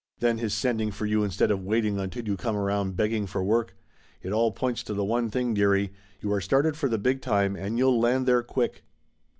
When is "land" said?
7.99-8.25